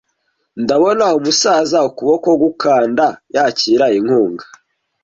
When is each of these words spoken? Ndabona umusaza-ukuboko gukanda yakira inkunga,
Ndabona 0.61 1.05
umusaza-ukuboko 1.19 2.29
gukanda 2.43 3.05
yakira 3.35 3.85
inkunga, 3.97 4.45